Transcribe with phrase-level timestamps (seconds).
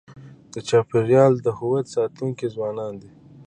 [0.53, 3.11] د چاپېریال د هویت ساتونکي ځوانان دي.